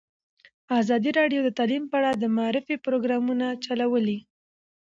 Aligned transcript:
ازادي 0.79 1.11
راډیو 1.19 1.39
د 1.43 1.49
تعلیم 1.57 1.83
په 1.87 1.95
اړه 1.99 2.11
د 2.15 2.23
معارفې 2.35 2.75
پروګرامونه 2.85 3.47
چلولي. 3.65 4.19